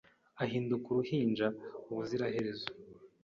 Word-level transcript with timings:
ahinduka 0.43 0.85
uruhinja 0.89 1.47
ubuziraherezo 1.89 2.67